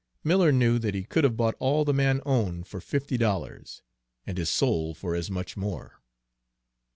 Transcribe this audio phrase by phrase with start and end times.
[0.23, 3.83] Miller knew that he could have bought all the man owned for fifty dollars,
[4.25, 6.01] and his soul for as much more.